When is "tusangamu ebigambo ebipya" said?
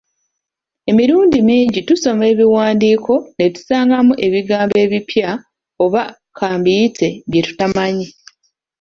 3.55-5.29